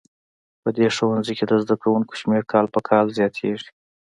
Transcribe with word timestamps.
په 0.61 0.69
دې 0.77 0.87
ښوونځي 0.95 1.33
کې 1.37 1.45
د 1.47 1.53
زده 1.63 1.75
کوونکو 1.83 2.13
شمېر 2.21 2.43
کال 2.51 2.65
په 2.73 2.79
کال 2.87 3.05
زیاتیږي 3.17 3.69